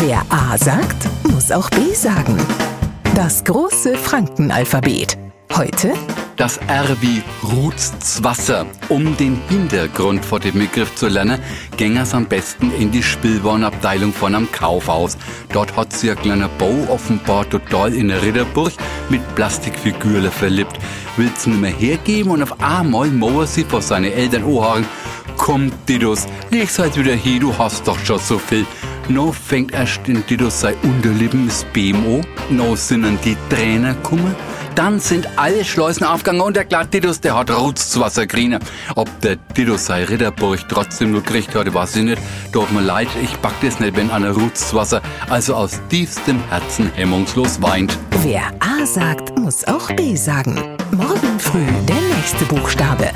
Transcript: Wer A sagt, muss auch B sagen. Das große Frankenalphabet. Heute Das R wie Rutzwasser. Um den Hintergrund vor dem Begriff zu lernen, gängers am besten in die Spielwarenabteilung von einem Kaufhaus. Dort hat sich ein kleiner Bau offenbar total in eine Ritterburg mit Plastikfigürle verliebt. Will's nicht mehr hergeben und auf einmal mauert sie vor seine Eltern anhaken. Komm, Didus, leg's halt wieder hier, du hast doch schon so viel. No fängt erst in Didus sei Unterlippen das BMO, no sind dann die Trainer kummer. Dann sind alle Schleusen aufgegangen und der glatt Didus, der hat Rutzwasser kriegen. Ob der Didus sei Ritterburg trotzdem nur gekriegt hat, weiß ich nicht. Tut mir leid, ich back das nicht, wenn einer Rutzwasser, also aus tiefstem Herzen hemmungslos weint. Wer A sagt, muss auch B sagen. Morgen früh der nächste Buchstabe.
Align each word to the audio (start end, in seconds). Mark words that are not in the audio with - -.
Wer 0.00 0.22
A 0.30 0.56
sagt, 0.56 1.08
muss 1.24 1.50
auch 1.50 1.68
B 1.70 1.92
sagen. 1.92 2.36
Das 3.16 3.42
große 3.42 3.96
Frankenalphabet. 3.96 5.18
Heute 5.56 5.92
Das 6.36 6.58
R 6.68 6.96
wie 7.00 7.20
Rutzwasser. 7.42 8.64
Um 8.88 9.16
den 9.16 9.40
Hintergrund 9.48 10.24
vor 10.24 10.38
dem 10.38 10.56
Begriff 10.56 10.94
zu 10.94 11.08
lernen, 11.08 11.40
gängers 11.76 12.14
am 12.14 12.26
besten 12.26 12.72
in 12.78 12.92
die 12.92 13.02
Spielwarenabteilung 13.02 14.12
von 14.12 14.36
einem 14.36 14.52
Kaufhaus. 14.52 15.18
Dort 15.52 15.76
hat 15.76 15.92
sich 15.92 16.12
ein 16.12 16.18
kleiner 16.18 16.48
Bau 16.48 16.86
offenbar 16.88 17.50
total 17.50 17.92
in 17.92 18.08
eine 18.08 18.22
Ritterburg 18.22 18.74
mit 19.08 19.34
Plastikfigürle 19.34 20.30
verliebt. 20.30 20.78
Will's 21.16 21.44
nicht 21.44 21.60
mehr 21.60 21.72
hergeben 21.72 22.30
und 22.30 22.44
auf 22.44 22.60
einmal 22.60 23.08
mauert 23.08 23.48
sie 23.48 23.64
vor 23.64 23.82
seine 23.82 24.12
Eltern 24.12 24.44
anhaken. 24.44 24.86
Komm, 25.36 25.72
Didus, 25.88 26.26
leg's 26.50 26.78
halt 26.78 26.96
wieder 26.96 27.14
hier, 27.14 27.40
du 27.40 27.56
hast 27.58 27.88
doch 27.88 27.98
schon 28.04 28.20
so 28.20 28.38
viel. 28.38 28.64
No 29.10 29.32
fängt 29.32 29.72
erst 29.72 30.06
in 30.06 30.22
Didus 30.26 30.60
sei 30.60 30.74
Unterlippen 30.82 31.46
das 31.46 31.64
BMO, 31.72 32.20
no 32.50 32.76
sind 32.76 33.04
dann 33.04 33.18
die 33.24 33.38
Trainer 33.48 33.94
kummer. 34.02 34.34
Dann 34.74 35.00
sind 35.00 35.26
alle 35.36 35.64
Schleusen 35.64 36.04
aufgegangen 36.04 36.42
und 36.42 36.54
der 36.54 36.66
glatt 36.66 36.92
Didus, 36.92 37.18
der 37.18 37.34
hat 37.34 37.50
Rutzwasser 37.50 38.26
kriegen. 38.26 38.58
Ob 38.96 39.08
der 39.22 39.36
Didus 39.56 39.86
sei 39.86 40.04
Ritterburg 40.04 40.60
trotzdem 40.68 41.12
nur 41.12 41.22
gekriegt 41.22 41.54
hat, 41.54 41.72
weiß 41.72 41.96
ich 41.96 42.02
nicht. 42.04 42.22
Tut 42.52 42.70
mir 42.70 42.82
leid, 42.82 43.08
ich 43.22 43.34
back 43.38 43.54
das 43.62 43.80
nicht, 43.80 43.96
wenn 43.96 44.10
einer 44.10 44.32
Rutzwasser, 44.32 45.00
also 45.30 45.54
aus 45.54 45.80
tiefstem 45.88 46.38
Herzen 46.50 46.92
hemmungslos 46.94 47.62
weint. 47.62 47.98
Wer 48.22 48.52
A 48.60 48.84
sagt, 48.84 49.38
muss 49.38 49.66
auch 49.66 49.90
B 49.92 50.16
sagen. 50.16 50.54
Morgen 50.92 51.38
früh 51.38 51.64
der 51.88 52.00
nächste 52.14 52.44
Buchstabe. 52.44 53.10